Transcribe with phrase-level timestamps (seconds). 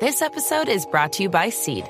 [0.00, 1.86] This episode is brought to you by Seed.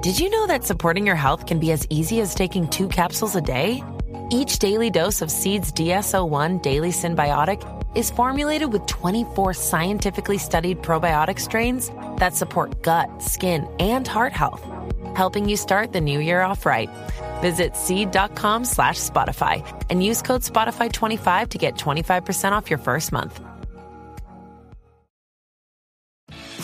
[0.00, 3.36] Did you know that supporting your health can be as easy as taking two capsules
[3.36, 3.80] a day?
[4.32, 7.62] Each daily dose of Seed's DSO1 Daily Symbiotic
[7.96, 14.66] is formulated with 24 scientifically studied probiotic strains that support gut, skin, and heart health,
[15.14, 16.90] helping you start the new year off right.
[17.40, 23.40] Visit seed.com slash Spotify and use code Spotify25 to get 25% off your first month.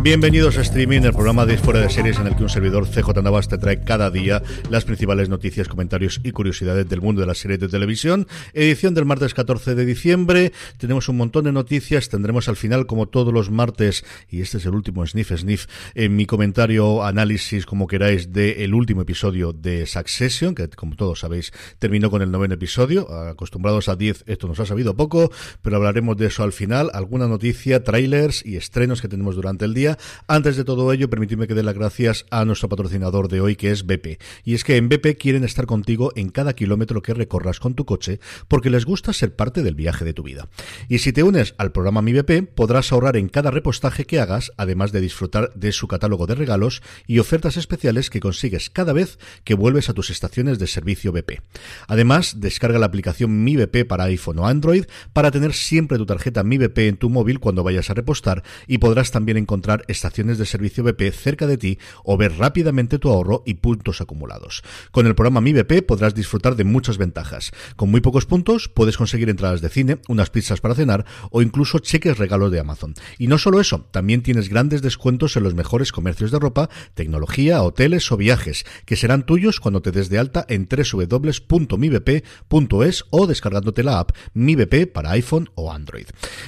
[0.00, 3.20] Bienvenidos a Streaming, el programa de Fuera de Series en el que un servidor CJ
[3.20, 7.38] Navas te trae cada día las principales noticias, comentarios y curiosidades del mundo de las
[7.38, 8.28] series de televisión.
[8.54, 10.52] Edición del martes 14 de diciembre.
[10.78, 12.08] Tenemos un montón de noticias.
[12.08, 16.14] Tendremos al final, como todos los martes, y este es el último sniff sniff, en
[16.14, 22.08] mi comentario, análisis, como queráis, del último episodio de Succession, que como todos sabéis, terminó
[22.08, 23.12] con el noveno episodio.
[23.12, 26.88] Acostumbrados a 10, esto nos ha sabido poco, pero hablaremos de eso al final.
[26.94, 29.87] Alguna noticia, trailers y estrenos que tenemos durante el día.
[30.26, 33.70] Antes de todo ello, permitidme que dé las gracias a nuestro patrocinador de hoy, que
[33.70, 34.20] es BP.
[34.44, 37.84] Y es que en BP quieren estar contigo en cada kilómetro que recorras con tu
[37.84, 40.48] coche, porque les gusta ser parte del viaje de tu vida.
[40.88, 44.52] Y si te unes al programa Mi BP, podrás ahorrar en cada repostaje que hagas,
[44.56, 49.18] además de disfrutar de su catálogo de regalos y ofertas especiales que consigues cada vez
[49.44, 51.40] que vuelves a tus estaciones de servicio BP.
[51.86, 56.44] Además, descarga la aplicación Mi BP para iPhone o Android para tener siempre tu tarjeta
[56.44, 60.46] Mi BP en tu móvil cuando vayas a repostar y podrás también encontrar estaciones de
[60.46, 64.62] servicio BP cerca de ti o ver rápidamente tu ahorro y puntos acumulados.
[64.90, 67.52] Con el programa Mi BP podrás disfrutar de muchas ventajas.
[67.76, 71.78] Con muy pocos puntos puedes conseguir entradas de cine, unas pizzas para cenar o incluso
[71.78, 72.94] cheques regalos de Amazon.
[73.18, 77.62] Y no solo eso, también tienes grandes descuentos en los mejores comercios de ropa, tecnología,
[77.62, 82.24] hoteles o viajes, que serán tuyos cuando te des de alta en www.mibp.es
[83.10, 86.06] o descargándote la app Mi BP para iPhone o Android.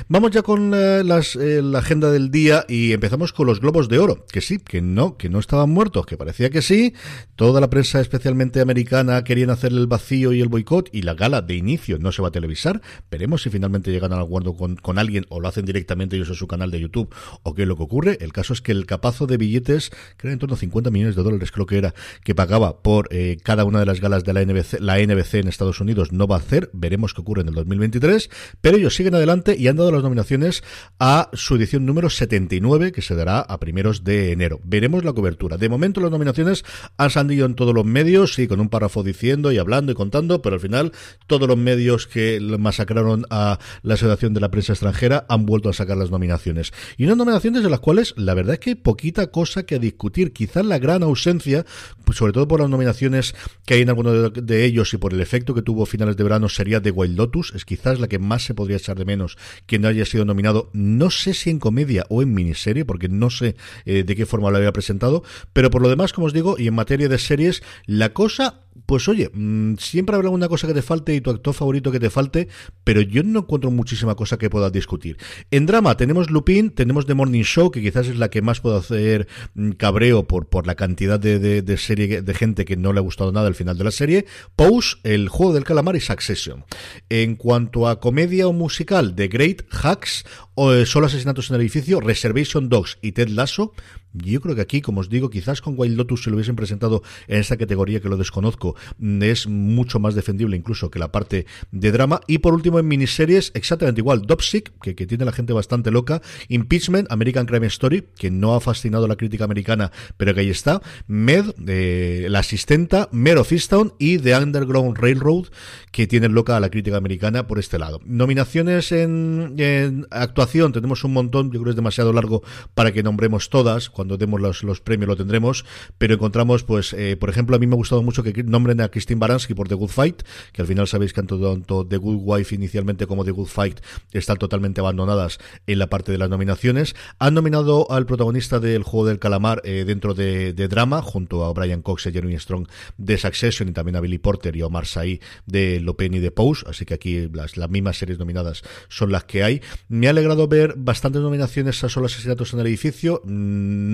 [0.09, 3.99] Vamos ya con eh, eh, la agenda del día y empezamos con los Globos de
[3.99, 6.95] Oro, que sí, que no, que no estaban muertos, que parecía que sí.
[7.37, 11.43] Toda la prensa, especialmente americana, querían hacer el vacío y el boicot y la gala
[11.43, 12.81] de inicio no se va a televisar.
[13.11, 16.35] Veremos si finalmente llegan al acuerdo con, con alguien o lo hacen directamente ellos en
[16.35, 18.19] su canal de YouTube o qué es lo que ocurre.
[18.21, 21.17] El caso es que el capazo de billetes, que era en torno a 50 millones
[21.17, 21.95] de dólares, creo que era,
[22.25, 25.49] que pagaba por eh, cada una de las galas de la NBC, la NBC en
[25.49, 26.71] Estados Unidos no va a hacer.
[26.73, 28.31] Veremos qué ocurre en el 2023.
[28.61, 30.63] Pero ellos siguen adelante y han dado las nominaciones
[30.99, 34.61] a su edición número 79, que se dará a primeros de enero.
[34.63, 35.57] Veremos la cobertura.
[35.57, 36.65] De momento las nominaciones
[36.97, 40.43] han salido en todos los medios, sí, con un párrafo diciendo y hablando y contando,
[40.43, 40.93] pero al final
[41.27, 45.73] todos los medios que masacraron a la Asociación de la Prensa Extranjera han vuelto a
[45.73, 46.73] sacar las nominaciones.
[46.97, 50.33] Y unas nominaciones de las cuales la verdad es que hay poquita cosa que discutir.
[50.33, 51.67] Quizás la gran ausencia,
[52.05, 53.35] pues sobre todo por las nominaciones
[53.67, 56.49] que hay en algunos de, ellos y por el efecto que tuvo finales de verano,
[56.49, 57.53] sería de Wild Lotus.
[57.57, 60.71] Es quizás la que más se podría echar de menos que no haya sido nominado.
[60.73, 64.51] No sé si en comedia o en miniserie, porque no sé eh, de qué forma
[64.51, 65.23] lo había presentado,
[65.53, 69.09] pero por lo demás, como os digo, y en materia de series, la cosa pues
[69.09, 72.11] oye, mmm, siempre habrá una cosa que te falte y tu actor favorito que te
[72.11, 72.49] falte,
[72.85, 75.17] pero yo no encuentro muchísima cosa que puedas discutir.
[75.51, 78.77] En drama tenemos Lupin, tenemos The Morning Show, que quizás es la que más puedo
[78.77, 82.93] hacer mmm, cabreo por, por la cantidad de, de, de, serie de gente que no
[82.93, 84.27] le ha gustado nada al final de la serie.
[84.57, 86.65] Pose, El Juego del Calamar y Succession.
[87.09, 90.25] En cuanto a comedia o musical, The Great Hacks,
[90.55, 93.73] o eh, Solo Asesinatos en el Edificio, Reservation Dogs y Ted Lasso,
[94.13, 97.03] yo creo que aquí, como os digo, quizás con Wild Lotus se lo hubiesen presentado
[97.29, 101.47] en esta categoría que lo desconozco, mm, es mucho más defendible incluso que la parte
[101.71, 102.21] de drama.
[102.27, 106.23] Y por último, en miniseries, exactamente igual, Dopsic, que, que tiene la gente bastante loca,
[106.49, 110.51] Impeachment, American Crime Story, que no ha fascinado a la crítica americana, pero que ahí
[110.51, 115.47] está, Med, eh, La Asistenta, Mare of Easttown y The Underground Railroad,
[115.93, 118.01] que tienen loca a la crítica americana por este lado.
[118.05, 122.43] Nominaciones en, en actuación, tenemos un montón, yo creo que es demasiado largo
[122.75, 125.67] para que nombremos todas cuando demos los, los premios lo tendremos,
[125.99, 128.89] pero encontramos, pues, eh, por ejemplo, a mí me ha gustado mucho que nombren a
[128.89, 130.23] Christine Baranski por The Good Fight,
[130.55, 133.81] que al final sabéis que tanto, The Good Wife inicialmente como The Good Fight
[134.13, 136.95] están totalmente abandonadas en la parte de las nominaciones.
[137.19, 141.83] Han nominado al protagonista del juego del calamar eh, dentro de, drama, junto a Brian
[141.83, 145.79] Cox y Jeremy Strong de Succession y también a Billy Porter y Omar Sy de
[145.81, 149.45] Lopen y de Pose, así que aquí las, las mismas series nominadas son las que
[149.45, 149.61] hay.
[149.89, 153.21] Me ha alegrado ver bastantes nominaciones a solo asesinatos en el edificio.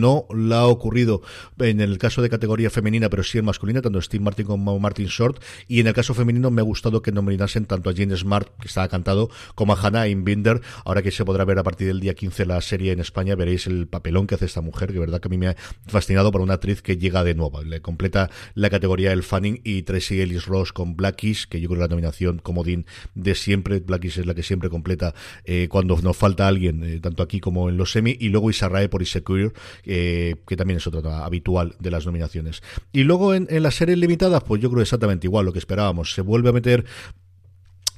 [0.00, 1.22] No la ha ocurrido
[1.58, 5.06] en el caso de categoría femenina, pero sí en masculina, tanto Steve Martin como Martin
[5.06, 5.42] Short.
[5.68, 8.68] Y en el caso femenino me ha gustado que nominasen tanto a Jane Smart, que
[8.68, 10.60] estaba cantado, como a Hannah Inbinder.
[10.84, 13.66] Ahora que se podrá ver a partir del día 15 la serie en España, veréis
[13.66, 15.56] el papelón que hace esta mujer, que verdad que a mí me ha
[15.86, 17.62] fascinado por una actriz que llega de nuevo.
[17.62, 21.78] Le completa la categoría El Fanning y Tracy Ellis Ross con Blackies, que yo creo
[21.78, 23.80] que la nominación como Dean de siempre.
[23.80, 25.14] Blackies es la que siempre completa
[25.44, 28.16] eh, cuando nos falta alguien, eh, tanto aquí como en los semi.
[28.18, 29.52] Y luego Isarrae por Insecure,
[29.86, 32.62] eh, que también es otra habitual de las nominaciones.
[32.92, 36.12] Y luego en, las series limitadas, pues yo creo exactamente igual lo que esperábamos.
[36.12, 36.84] Se vuelve a meter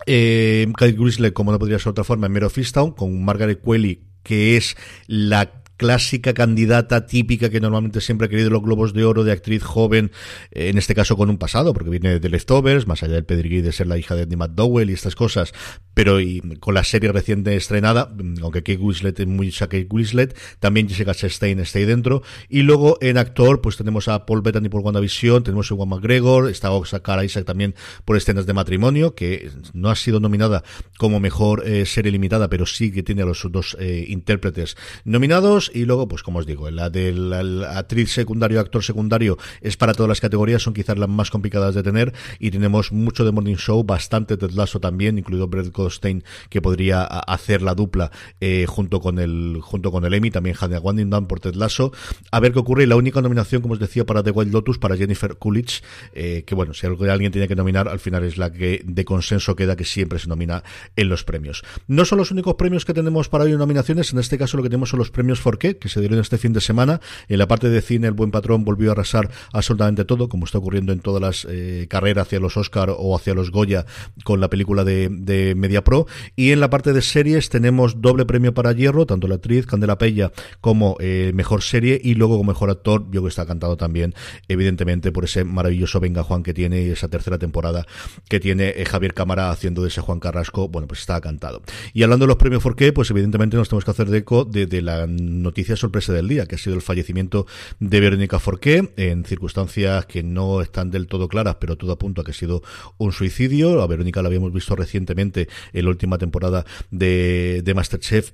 [0.07, 4.03] eh, Kate como no podría ser de otra forma, en Mero Fistown, con Margaret Qualley,
[4.23, 4.77] que es
[5.07, 9.63] la clásica candidata típica que normalmente siempre ha querido los globos de oro de actriz
[9.63, 10.11] joven,
[10.51, 13.73] en este caso con un pasado, porque viene de Leftovers, más allá del pedigrí de
[13.73, 15.55] ser la hija de Andy McDowell y estas cosas,
[15.95, 20.89] pero y con la serie reciente estrenada, aunque Kate Winslet es muy Kate Winslet, también
[20.89, 24.83] Jessica Chastain está ahí dentro, y luego en actor, pues tenemos a Paul Bettany por
[24.83, 27.75] WandaVision, tenemos a Juan McGregor, está Oscar Isaac también
[28.05, 30.65] por escenas de matrimonio, que no ha sido nominada
[30.99, 35.68] como mejor eh, serie limitada, pero sí que tiene a los dos eh, intérpretes nominados,
[35.73, 40.09] y luego, pues como os digo, la del actriz secundario, actor secundario, es para todas
[40.09, 43.85] las categorías, son quizás las más complicadas de tener y tenemos mucho de Morning Show,
[43.85, 48.11] bastante Ted Lasso también, incluido Brett Goldstein, que podría hacer la dupla
[48.41, 51.93] eh, junto con el junto con el Emmy, también Hannah Wandington por Ted Lasso.
[52.31, 52.85] A ver qué ocurre.
[52.85, 55.83] Y la única nominación, como os decía, para The Wild Lotus, para Jennifer Coolidge,
[56.13, 59.57] eh, que bueno, si alguien tiene que nominar, al final es la que de consenso
[59.57, 60.63] queda que siempre se nomina
[60.97, 61.65] en los premios.
[61.87, 64.63] No son los únicos premios que tenemos para hoy en nominaciones, en este caso lo
[64.63, 67.01] que tenemos son los premios For que se dieron este fin de semana.
[67.29, 70.59] En la parte de cine, el buen patrón volvió a arrasar absolutamente todo, como está
[70.59, 73.87] ocurriendo en todas las eh, carreras hacia los Oscar o hacia los Goya
[74.25, 76.07] con la película de, de Media Pro.
[76.37, 79.99] Y en la parte de series tenemos doble premio para Hierro, tanto la actriz Candela
[79.99, 84.15] Pella como eh, mejor serie y luego como mejor actor, yo que está cantado también,
[84.49, 87.87] evidentemente, por ese maravilloso Venga Juan que tiene y esa tercera temporada
[88.29, 91.63] que tiene eh, Javier Cámara haciendo de ese Juan Carrasco, bueno, pues está cantado.
[91.93, 92.93] Y hablando de los premios ¿por qué?
[92.93, 95.07] Pues evidentemente nos tenemos que hacer de eco de, de la
[95.49, 97.47] noticia sorpresa del día, que ha sido el fallecimiento
[97.81, 102.25] de Verónica Forqué, en circunstancias que no están del todo claras, pero todo apunta a
[102.25, 102.63] que ha sido
[102.99, 103.83] un suicidio.
[103.83, 108.33] A Verónica la habíamos visto recientemente en la última temporada de, de Masterchef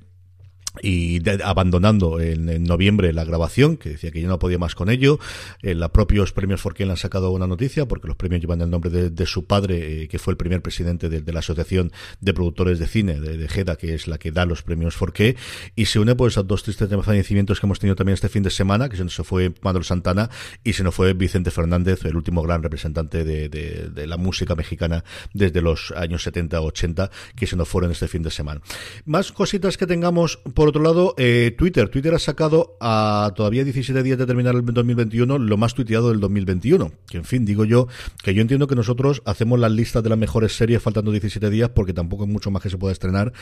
[0.82, 5.18] y abandonando en, noviembre la grabación, que decía que ya no podía más con ello.
[5.62, 8.70] En los propios premios Forqué le han sacado una noticia, porque los premios llevan el
[8.70, 12.78] nombre de, su padre, eh, que fue el primer presidente de, la Asociación de Productores
[12.78, 15.36] de Cine de, de, GEDA, que es la que da los premios Forqué,
[15.74, 18.50] y se une pues a dos tristes fallecimientos que hemos tenido también este fin de
[18.50, 20.30] semana, que se nos fue Manuel Santana
[20.62, 25.62] y se nos fue Vicente Fernández, el último gran representante de, la música mexicana desde
[25.62, 28.60] los años 70-80, que se nos fueron este fin de semana.
[29.06, 31.88] Más cositas que tengamos por otro lado, eh, Twitter.
[31.88, 36.20] Twitter ha sacado a todavía 17 días de terminar el 2021 lo más tuiteado del
[36.20, 36.92] 2021.
[37.08, 37.88] Que en fin, digo yo,
[38.22, 41.70] que yo entiendo que nosotros hacemos las listas de las mejores series faltando 17 días
[41.70, 43.32] porque tampoco es mucho más que se pueda estrenar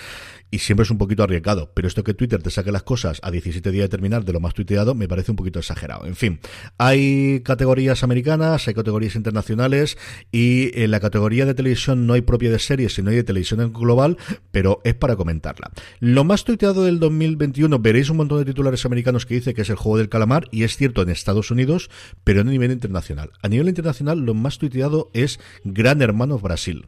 [0.50, 1.70] y siempre es un poquito arriesgado.
[1.74, 4.40] Pero esto que Twitter te saque las cosas a 17 días de terminar de lo
[4.40, 6.06] más tuiteado me parece un poquito exagerado.
[6.06, 6.40] En fin,
[6.78, 9.98] hay categorías americanas, hay categorías internacionales
[10.30, 13.60] y en la categoría de televisión no hay propia de series, sino hay de televisión
[13.60, 14.16] en global,
[14.50, 15.70] pero es para comentarla.
[16.00, 17.11] Lo más tuiteado del 2021
[17.80, 20.64] veréis un montón de titulares americanos que dice que es el juego del calamar y
[20.64, 21.90] es cierto en Estados Unidos,
[22.24, 23.30] pero a nivel internacional.
[23.42, 26.86] A nivel internacional lo más tuiteado es Gran Hermano Brasil.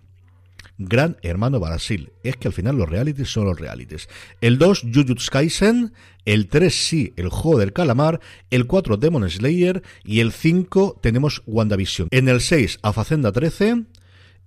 [0.79, 2.13] Gran Hermano Brasil.
[2.23, 4.09] Es que al final los realities son los realities.
[4.41, 5.93] El 2, Jujutsu Kaisen.
[6.25, 8.21] El 3, sí, el juego del calamar.
[8.51, 9.83] El 4, Demon Slayer.
[10.05, 12.09] Y el 5, tenemos WandaVision.
[12.11, 13.85] En el 6, A Facenda 13.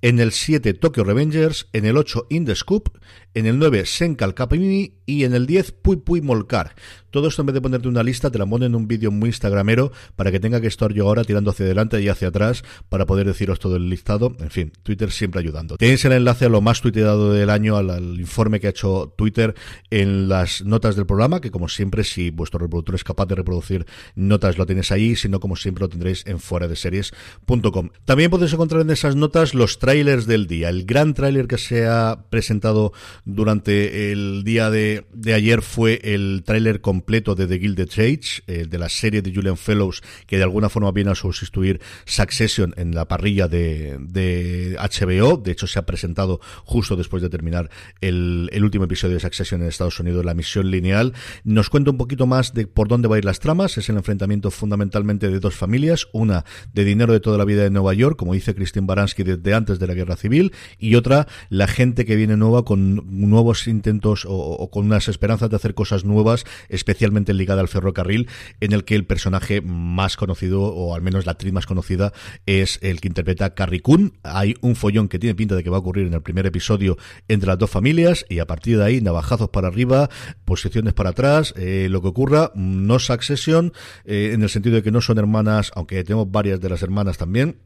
[0.02, 1.70] En el 7, Tokyo Revengers.
[1.72, 2.90] En el 8, In the Scoop.
[3.38, 4.94] En el 9, Senkal Capimini.
[5.06, 6.74] Y en el 10, Pui Pui Molcar.
[7.12, 9.30] Todo esto en vez de ponerte una lista, te la ponen en un vídeo muy
[9.30, 13.06] instagramero para que tenga que estar yo ahora tirando hacia adelante y hacia atrás para
[13.06, 14.36] poder deciros todo el listado.
[14.40, 15.78] En fin, Twitter siempre ayudando.
[15.78, 19.56] Tenéis el enlace a lo más tuiteado del año, al, informe que ha hecho Twitter
[19.90, 23.86] en las notas del programa, que como siempre, si vuestro reproductor es capaz de reproducir
[24.16, 27.90] notas, lo tenéis ahí, si no, como siempre, lo tendréis en fuera de series.com.
[28.04, 30.68] También podéis encontrar en esas notas los trailers del día.
[30.68, 32.92] El gran trailer que se ha presentado
[33.28, 38.78] durante el día de, ayer fue el tráiler completo de The Gilded Age, el de
[38.78, 43.10] la serie de Julian Fellows, que de alguna forma viene a sustituir Succession en la
[43.10, 45.36] parrilla de, de HBO.
[45.36, 47.70] De hecho, se ha presentado justo después de terminar
[48.00, 51.14] el, el último episodio de Succession en Estados Unidos, la misión lineal.
[51.44, 53.78] Nos cuenta un poquito más de por dónde va a ir las tramas.
[53.78, 56.08] Es el enfrentamiento fundamentalmente de dos familias.
[56.14, 59.54] Una de dinero de toda la vida de Nueva York, como dice Christine Baranski desde
[59.54, 64.26] antes de la guerra civil, y otra, la gente que viene nueva con nuevos intentos
[64.28, 68.28] o, con unas esperanzas de hacer cosas nuevas, especialmente ligada al ferrocarril,
[68.60, 72.14] en el que el personaje más conocido, o al menos la actriz más conocida,
[72.46, 74.14] es el que interpreta Carrie Coon.
[74.24, 76.98] Hay un follón que tiene pinta de que va a ocurrir en el primer episodio
[77.28, 80.10] entre las dos familias, y a partir de ahí, navajazos para arriba,
[80.46, 83.74] posiciones para atrás, eh, lo que ocurra, no Succession,
[84.06, 87.18] eh, en el sentido de que no son hermanas, aunque tenemos varias de las hermanas
[87.18, 87.58] también,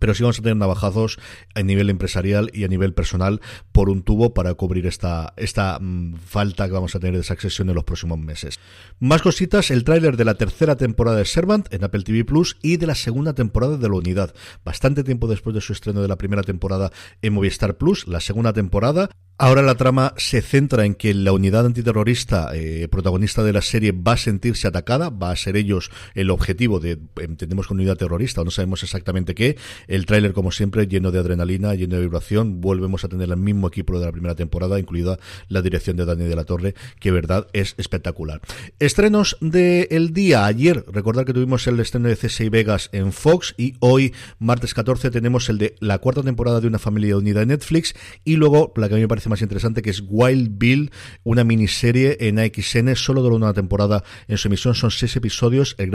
[0.00, 1.18] pero sí vamos a tener navajazos
[1.54, 3.40] a nivel empresarial y a nivel personal
[3.72, 7.68] por un tubo para cubrir esta, esta mm, falta que vamos a tener de Succession
[7.68, 8.58] en los próximos meses.
[9.00, 12.76] Más cositas, el tráiler de la tercera temporada de Servant en Apple TV Plus y
[12.76, 14.34] de la segunda temporada de La Unidad.
[14.64, 16.92] Bastante tiempo después de su estreno de la primera temporada
[17.22, 21.64] en Movistar Plus, la segunda temporada Ahora la trama se centra en que la unidad
[21.64, 26.30] antiterrorista eh, protagonista de la serie va a sentirse atacada, va a ser ellos el
[26.30, 29.56] objetivo de, entendemos que unidad terrorista, no sabemos exactamente qué.
[29.86, 32.60] El tráiler, como siempre, lleno de adrenalina, lleno de vibración.
[32.60, 36.24] Volvemos a tener el mismo equipo de la primera temporada, incluida la dirección de Dani
[36.24, 38.40] de la Torre, que verdad es espectacular.
[38.80, 40.46] Estrenos del día.
[40.46, 45.12] Ayer, recordar que tuvimos el estreno de CSI Vegas en Fox y hoy, martes 14,
[45.12, 48.88] tenemos el de la cuarta temporada de Una familia unida en Netflix y luego, la
[48.88, 50.90] que a mí me parece más interesante, que es Wild Bill,
[51.24, 55.90] una miniserie en AXN, solo durante una temporada en su emisión, son seis episodios, el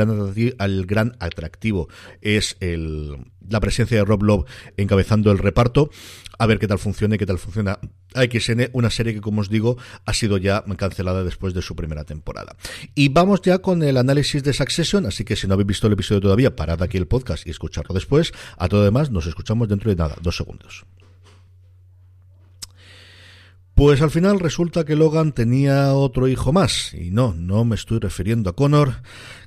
[0.85, 1.87] gran, atractivo
[2.21, 4.45] es la presencia de Rob Love
[4.77, 5.89] encabezando el reparto,
[6.37, 7.79] a ver qué tal funciona y qué tal funciona
[8.15, 12.03] AXN, una serie que, como os digo, ha sido ya cancelada después de su primera
[12.03, 12.55] temporada.
[12.95, 15.93] Y vamos ya con el análisis de Succession, así que si no habéis visto el
[15.93, 18.31] episodio todavía, parad aquí el podcast y escucharlo después.
[18.57, 20.85] A todo demás, nos escuchamos dentro de nada, dos segundos.
[23.83, 27.99] Pues al final resulta que Logan tenía otro hijo más, y no, no me estoy
[27.99, 29.01] refiriendo a Connor,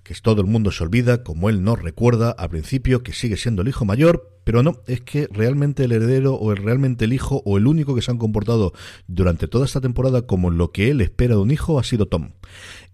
[0.06, 3.62] que todo el mundo se olvida, como él no recuerda al principio que sigue siendo
[3.62, 7.42] el hijo mayor, pero no, es que realmente el heredero o el, realmente el hijo
[7.44, 8.72] o el único que se han comportado
[9.08, 12.30] durante toda esta temporada como lo que él espera de un hijo ha sido Tom.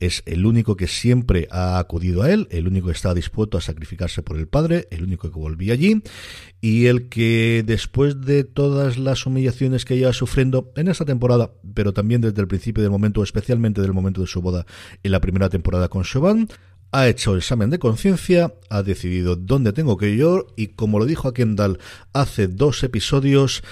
[0.00, 3.60] Es el único que siempre ha acudido a él, el único que está dispuesto a
[3.60, 6.02] sacrificarse por el padre, el único que volvía allí
[6.62, 11.92] y el que después de todas las humillaciones que lleva sufriendo en esta temporada, pero
[11.92, 14.64] también desde el principio del momento, especialmente del momento de su boda
[15.02, 16.48] en la primera temporada con Siobhan,
[16.92, 20.22] ha hecho el examen de conciencia, ha decidido dónde tengo que ir
[20.56, 21.78] y como lo dijo a Kendall
[22.12, 23.64] hace dos episodios,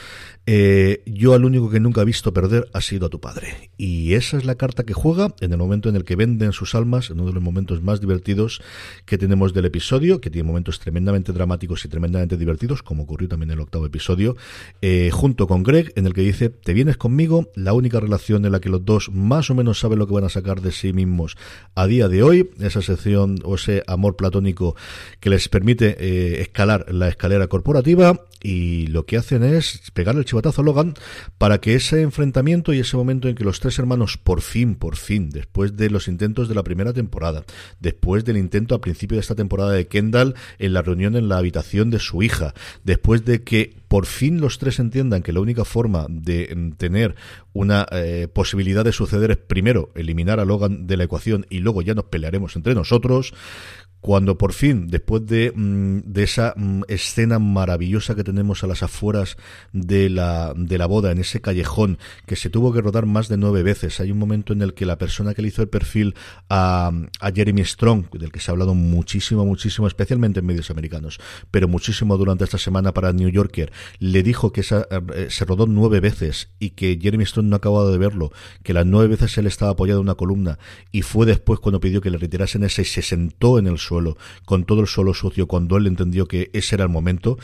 [0.47, 3.70] eh, yo al único que nunca he visto perder ha sido a tu padre.
[3.76, 6.75] Y esa es la carta que juega en el momento en el que venden sus
[6.75, 8.62] almas, en uno de los momentos más divertidos
[9.04, 13.50] que tenemos del episodio, que tiene momentos tremendamente dramáticos y tremendamente divertidos, como ocurrió también
[13.50, 14.37] en el octavo episodio,
[14.82, 18.52] eh, junto con Greg, en el que dice, te vienes conmigo, la única relación en
[18.52, 20.92] la que los dos más o menos saben lo que van a sacar de sí
[20.92, 21.37] mismos
[21.75, 24.75] a día de hoy, esa sección o ese amor platónico
[25.20, 30.25] que les permite eh, escalar la escalera corporativa y lo que hacen es pegar el
[30.31, 30.95] chivatazo a Logan
[31.39, 34.97] para que ese enfrentamiento y ese momento en que los tres hermanos por fin, por
[34.97, 37.45] fin, después de los intentos de la primera temporada,
[37.81, 41.39] después del intento al principio de esta temporada de Kendall en la reunión en la
[41.39, 45.64] habitación de su hija, después de que por fin los tres entiendan que la única
[45.64, 47.16] forma de mm, tener
[47.52, 51.82] una eh, posibilidad de suceder es primero eliminar a Logan de la ecuación y luego
[51.82, 53.35] ya nos pelearemos entre nosotros,
[54.00, 58.82] cuando por fin, después de, mm, de esa mm, escena maravillosa que tenemos a las
[58.82, 59.37] afueras
[59.73, 63.37] de la, de la boda, en ese callejón, que se tuvo que rodar más de
[63.37, 66.14] nueve veces, hay un momento en el que la persona que le hizo el perfil
[66.49, 71.20] a, a Jeremy Strong, del que se ha hablado muchísimo, muchísimo, especialmente en medios americanos,
[71.50, 75.67] pero muchísimo durante esta semana para New Yorker, le dijo que esa, eh, se rodó
[75.67, 78.33] nueve veces y que Jeremy Strong no ha acabado de verlo,
[78.63, 80.59] que las nueve veces él estaba apoyado en una columna
[80.93, 84.17] y fue después cuando pidió que le retirasen ese y se sentó en el suelo,
[84.45, 87.39] con todo el suelo sucio, cuando él entendió que ese era el momento,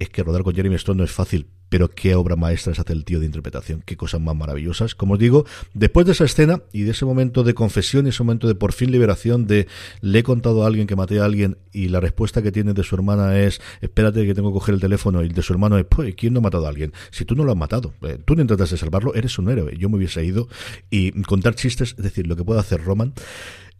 [0.00, 3.04] es que rodar con Jeremy Strong no es fácil, pero qué obra maestra hace el
[3.04, 4.94] tío de interpretación, qué cosas más maravillosas.
[4.94, 8.24] Como os digo, después de esa escena y de ese momento de confesión y ese
[8.24, 9.68] momento de por fin liberación de
[10.00, 12.82] le he contado a alguien que maté a alguien y la respuesta que tiene de
[12.82, 15.84] su hermana es espérate que tengo que coger el teléfono y de su hermano es
[15.84, 16.94] pues ¿quién no ha matado a alguien?
[17.10, 19.76] Si tú no lo has matado, eh, tú no intentas de salvarlo, eres un héroe.
[19.78, 20.48] Yo me hubiese ido
[20.88, 23.12] y contar chistes, es decir, lo que puede hacer Roman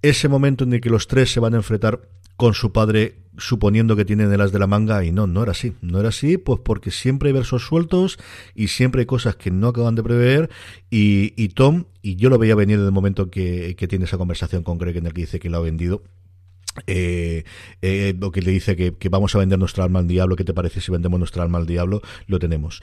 [0.03, 2.01] ese momento en el que los tres se van a enfrentar
[2.41, 5.53] con su padre suponiendo que tienen el as de la manga y no, no era
[5.53, 5.75] así.
[5.83, 8.19] No era así, pues porque siempre hay versos sueltos
[8.55, 10.49] y siempre hay cosas que no acaban de prever
[10.89, 14.17] y, y Tom, y yo lo veía venir desde el momento que, que tiene esa
[14.17, 16.03] conversación con Greg en el que dice que lo ha vendido,
[16.87, 17.45] eh,
[17.83, 20.45] eh, lo que le dice que, que, vamos a vender nuestra alma al diablo, ¿qué
[20.45, 22.01] te parece si vendemos nuestra alma al diablo?
[22.27, 22.81] Lo tenemos.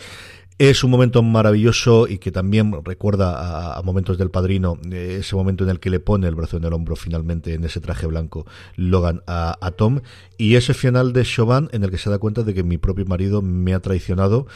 [0.60, 5.64] Es un momento maravilloso y que también recuerda a, momentos del padrino, eh, ese momento
[5.64, 8.48] en el que le pone el brazo en el hombro finalmente en ese traje blanco
[8.76, 10.02] Logan a, a Tom.
[10.36, 13.06] Y ese final de Chauvin en el que se da cuenta de que mi propio
[13.06, 14.48] marido me ha traicionado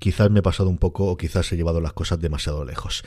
[0.00, 3.04] quizás me he pasado un poco o quizás he llevado las cosas demasiado lejos.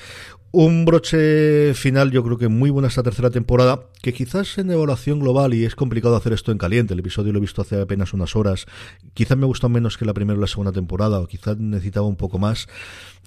[0.52, 5.20] Un broche final, yo creo que muy buena esta tercera temporada, que quizás en evaluación
[5.20, 8.14] global, y es complicado hacer esto en caliente, el episodio lo he visto hace apenas
[8.14, 8.68] unas horas,
[9.16, 12.18] quizás me gustó menos que la primera o la segunda temporada, o quizás necesitaba un
[12.18, 12.68] poco más.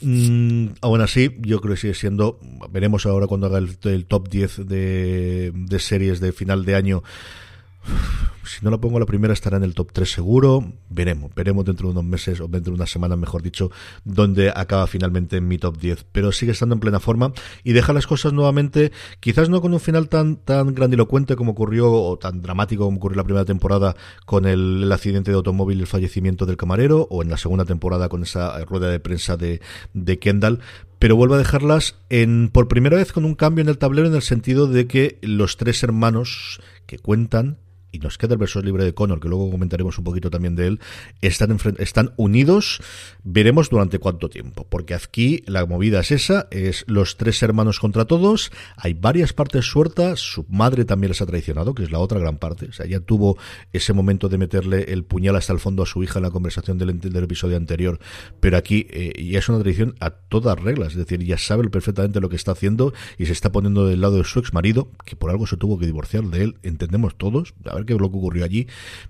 [0.03, 2.39] Mm, aún así, yo creo que sigue siendo,
[2.71, 7.03] veremos ahora cuando haga el, top 10 de, de series de final de año,
[8.47, 10.73] si no la pongo la primera estará en el top 3 seguro.
[10.89, 13.71] Veremos, veremos dentro de unos meses o dentro de unas semanas, mejor dicho,
[14.05, 16.07] donde acaba finalmente en mi top 10.
[16.13, 17.33] Pero sigue estando en plena forma
[17.65, 21.93] y deja las cosas nuevamente, quizás no con un final tan, tan grandilocuente como ocurrió
[21.93, 25.81] o tan dramático como ocurrió la primera temporada con el, el accidente de automóvil y
[25.83, 29.61] el fallecimiento del camarero o en la segunda temporada con esa rueda de prensa de,
[29.93, 30.61] de Kendall,
[30.99, 34.15] pero vuelvo a dejarlas en por primera vez con un cambio en el tablero en
[34.15, 37.59] el sentido de que los tres hermanos que cuentan
[37.93, 40.67] y nos queda el verso libre de Connor, que luego comentaremos un poquito también de
[40.67, 40.81] él,
[41.21, 42.81] están, están unidos,
[43.23, 48.05] veremos durante cuánto tiempo, porque aquí la movida es esa, es los tres hermanos contra
[48.05, 52.19] todos, hay varias partes sueltas, su madre también les ha traicionado, que es la otra
[52.19, 53.39] gran parte, o sea, ella tuvo
[53.73, 56.79] ese momento de meterle el puñal hasta el fondo a su hija en la conversación
[56.79, 57.99] del, del episodio anterior,
[58.41, 62.21] pero aquí eh, ya es una traición a todas reglas, es decir, ya sabe perfectamente
[62.21, 65.17] lo que está haciendo y se está poniendo del lado de su ex marido, que
[65.17, 68.11] por algo se tuvo que divorciar de él, entendemos todos, a ver qué es lo
[68.11, 68.67] que ocurrió allí,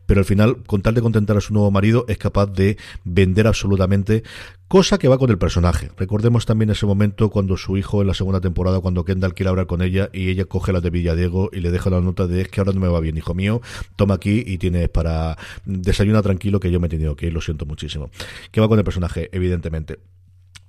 [0.06, 3.46] pero al final, con tal de contentar a su nuevo marido, es capaz de vender
[3.46, 4.22] absolutamente
[4.68, 5.90] cosa que va con el personaje.
[5.96, 9.66] Recordemos también ese momento cuando su hijo en la segunda temporada, cuando Kendall quiere hablar
[9.66, 12.48] con ella y ella coge la de Villadiego y le deja la nota de es
[12.48, 13.60] que ahora no me va bien, hijo mío,
[13.96, 17.40] toma aquí y tienes para desayunar tranquilo que yo me he tenido que ir, lo
[17.40, 18.10] siento muchísimo.
[18.50, 19.98] Que va con el personaje, evidentemente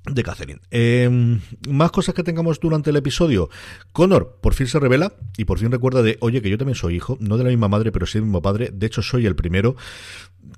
[0.10, 0.62] de Catherine.
[0.72, 3.50] Eh, más cosas que tengamos durante el episodio.
[3.92, 6.96] Connor por fin se revela y por fin recuerda de, oye, que yo también soy
[6.96, 8.72] hijo, no de la misma madre, pero sí del mismo padre.
[8.74, 9.76] De hecho, soy el primero.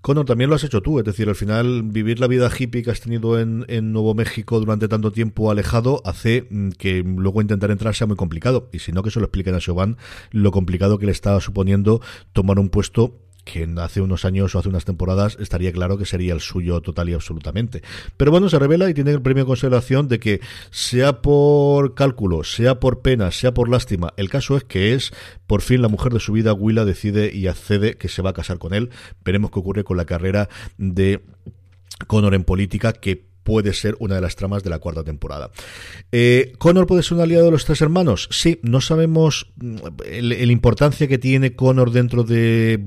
[0.01, 2.91] Connor, también lo has hecho tú, es decir, al final vivir la vida hippie que
[2.91, 8.07] has tenido en, Nuevo México durante tanto tiempo alejado hace que luego intentar entrar sea
[8.07, 8.69] muy complicado.
[8.71, 9.97] Y si no, que se lo expliquen a Siobhan
[10.31, 12.01] lo complicado que le estaba suponiendo
[12.33, 13.17] tomar un puesto
[13.51, 17.09] que hace unos años o hace unas temporadas estaría claro que sería el suyo total
[17.09, 17.81] y absolutamente.
[18.17, 22.43] Pero bueno, se revela y tiene el premio de consideración de que sea por cálculo,
[22.43, 25.12] sea por pena, sea por lástima, el caso es que es
[25.47, 28.33] por fin la mujer de su vida, Willa decide y accede que se va a
[28.33, 28.89] casar con él.
[29.25, 31.21] Veremos qué ocurre con la carrera de
[32.07, 35.49] Connor en política, que puede ser una de las tramas de la cuarta temporada.
[36.12, 38.29] Eh, ¿Connor puede ser un aliado de los tres hermanos?
[38.29, 42.79] Sí, no sabemos la importancia que tiene Connor dentro de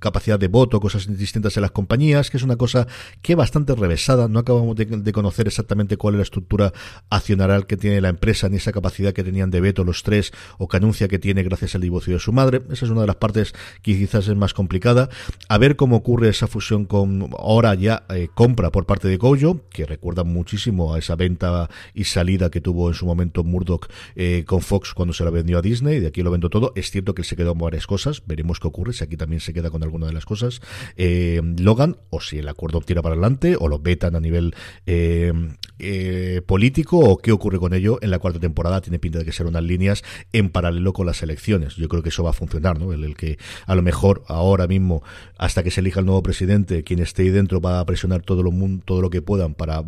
[0.00, 2.88] capacidad de voto, cosas distintas en las compañías, que es una cosa
[3.22, 4.26] que es bastante revesada.
[4.26, 6.72] No acabamos de, conocer exactamente cuál es la estructura
[7.10, 10.66] accionaral que tiene la empresa, ni esa capacidad que tenían de veto los tres, o
[10.66, 12.60] que anuncia que tiene gracias al divorcio de su madre.
[12.72, 13.52] Esa es una de las partes
[13.82, 15.10] que quizás es más complicada.
[15.48, 19.60] A ver cómo ocurre esa fusión con ahora ya eh, compra por parte de Gojo,
[19.70, 24.44] que recuerda muchísimo a esa venta y salida que tuvo en su momento Murdoch eh,
[24.46, 26.72] con Fox cuando se la vendió a Disney, de aquí lo vendo todo.
[26.74, 29.52] Es cierto que se quedó con varias cosas, veremos qué ocurre, si aquí también se
[29.52, 30.60] queda con alguna de las cosas.
[30.96, 34.54] Eh, Logan, o si el acuerdo tira para adelante, o lo vetan a nivel
[34.86, 35.32] eh,
[35.78, 39.32] eh, político, o qué ocurre con ello en la cuarta temporada, tiene pinta de que
[39.32, 41.76] serán unas líneas en paralelo con las elecciones.
[41.76, 42.92] Yo creo que eso va a funcionar, ¿no?
[42.92, 45.02] El, el que a lo mejor ahora mismo,
[45.36, 48.42] hasta que se elija el nuevo presidente, quien esté ahí dentro va a presionar todo
[48.42, 48.52] lo,
[48.84, 49.82] todo lo que puedan para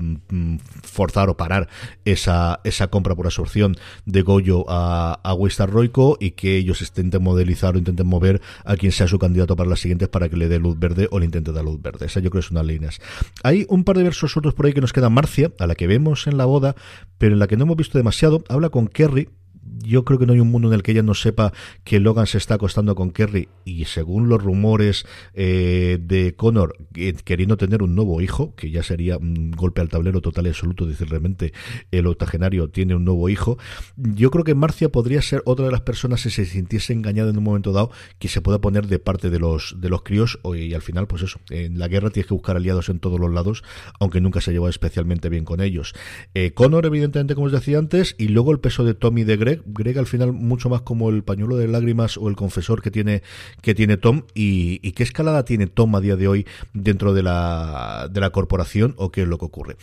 [0.82, 1.68] forzar o parar
[2.04, 7.22] esa, esa compra por absorción de Goyo a, a Wistar Roico y que ellos intenten
[7.22, 10.48] modelizar o intenten mover a quien sea su candidato para las siguientes para que le
[10.48, 12.06] dé luz verde o le intente dar luz verde.
[12.06, 13.00] Esa yo creo que es unas líneas.
[13.42, 15.86] Hay un par de versos otros por ahí que nos queda Marcia, a la que
[15.86, 16.74] vemos en la boda,
[17.18, 18.44] pero en la que no hemos visto demasiado.
[18.48, 19.28] Habla con Kerry,
[19.82, 21.52] yo creo que no hay un mundo en el que ella no sepa
[21.84, 27.14] que Logan se está acostando con Kerry y según los rumores eh, de Connor eh,
[27.24, 30.86] queriendo tener un nuevo hijo, que ya sería un golpe al tablero total y absoluto,
[30.86, 31.52] decir realmente
[31.90, 33.58] el octogenario tiene un nuevo hijo,
[33.96, 37.38] yo creo que Marcia podría ser otra de las personas si se sintiese engañada en
[37.38, 40.74] un momento dado que se pueda poner de parte de los de los críos y
[40.74, 43.62] al final pues eso, en la guerra tienes que buscar aliados en todos los lados,
[43.98, 45.94] aunque nunca se ha llevado especialmente bien con ellos.
[46.34, 49.62] Eh, Connor evidentemente como os decía antes y luego el peso de Tommy de Greg
[49.72, 53.22] Greg al final mucho más como el pañuelo de lágrimas o el confesor que tiene,
[53.62, 58.08] que tiene Tom y, qué escalada tiene Tom a día de hoy dentro de la,
[58.10, 59.76] de la corporación o qué es lo que ocurre.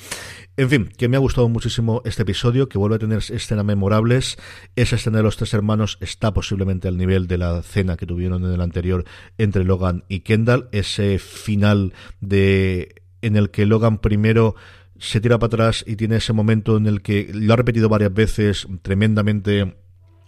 [0.58, 4.38] En fin, que me ha gustado muchísimo este episodio, que vuelve a tener escenas memorables.
[4.76, 8.44] Esa escena de los tres hermanos está posiblemente al nivel de la cena que tuvieron
[8.44, 9.06] en el anterior
[9.38, 10.68] entre Logan y Kendall.
[10.72, 14.56] Ese final de en el que Logan primero
[15.00, 18.14] se tira para atrás y tiene ese momento en el que lo ha repetido varias
[18.14, 19.76] veces, tremendamente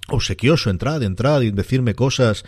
[0.08, 2.46] obsequioso, entrad, entrad y decirme cosas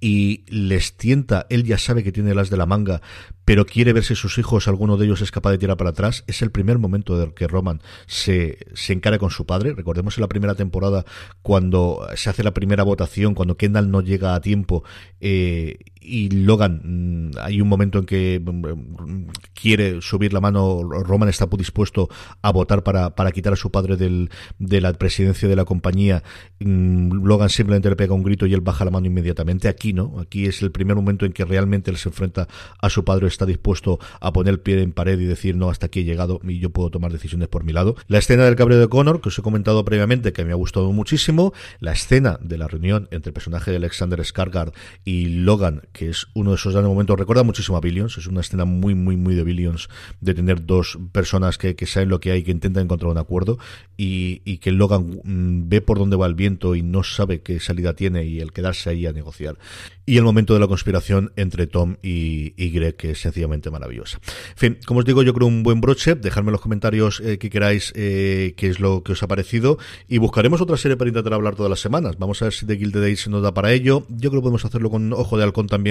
[0.00, 3.00] y les tienta, él ya sabe que tiene las de la manga,
[3.46, 6.24] pero quiere ver si sus hijos, alguno de ellos es capaz de tirar para atrás,
[6.26, 9.72] es el primer momento del que Roman se, se encara con su padre.
[9.72, 11.06] Recordemos en la primera temporada,
[11.40, 14.84] cuando se hace la primera votación, cuando Kendall no llega a tiempo,
[15.20, 21.28] eh, y Logan, mm, hay un momento en que mm, quiere subir la mano, Roman
[21.28, 22.08] está dispuesto
[22.42, 26.22] a votar para, para quitar a su padre del, de la presidencia de la compañía,
[26.60, 29.68] mm, Logan simplemente le pega un grito y él baja la mano inmediatamente.
[29.68, 32.48] Aquí no, aquí es el primer momento en que realmente él se enfrenta
[32.80, 35.86] a su padre, está dispuesto a poner el pie en pared y decir no, hasta
[35.86, 37.96] aquí he llegado y yo puedo tomar decisiones por mi lado.
[38.08, 40.92] La escena del cabreo de Connor, que os he comentado previamente, que me ha gustado
[40.92, 44.72] muchísimo, la escena de la reunión entre el personaje de Alexander Skargard
[45.04, 48.64] y Logan, que es uno de esos momentos, recuerda muchísimo a Billions, es una escena
[48.64, 49.88] muy, muy, muy de Billions,
[50.20, 53.58] de tener dos personas que, que saben lo que hay, que intentan encontrar un acuerdo,
[53.96, 57.60] y, y que Logan mm, ve por dónde va el viento y no sabe qué
[57.60, 59.56] salida tiene, y el quedarse ahí a negociar.
[60.04, 64.18] Y el momento de la conspiración entre Tom y, y Greg, que es sencillamente maravillosa.
[64.50, 67.38] En fin, como os digo, yo creo un buen broche, dejadme en los comentarios eh,
[67.38, 69.78] que queráis eh, qué es lo que os ha parecido,
[70.08, 72.16] y buscaremos otra serie para intentar hablar todas las semanas.
[72.18, 74.04] Vamos a ver si The Guild Days nos da para ello.
[74.08, 75.83] Yo creo que podemos hacerlo con Ojo de Halcón también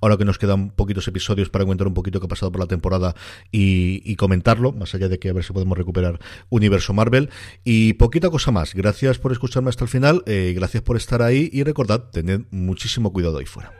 [0.00, 2.66] ahora que nos quedan poquitos episodios para comentar un poquito qué ha pasado por la
[2.66, 3.14] temporada
[3.50, 7.30] y, comentarlo, más allá de que a ver si podemos recuperar Universo Marvel.
[7.64, 8.74] Y poquita cosa más.
[8.74, 13.12] Gracias por escucharme hasta el final, eh, gracias por estar ahí y recordad, tened muchísimo
[13.12, 13.79] cuidado ahí fuera.